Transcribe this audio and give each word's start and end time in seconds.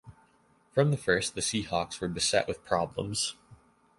From 0.71 0.89
the 0.89 0.97
first, 0.97 1.35
the 1.35 1.41
Seahawks 1.41 2.01
were 2.01 2.07
beset 2.07 2.47
with 2.47 2.65
problems. 2.65 3.35